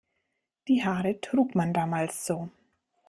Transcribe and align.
Die 0.67 0.83
Haare 0.83 1.21
trug 1.21 1.53
man 1.53 1.73
damals 1.73 2.25
so. 2.25 2.49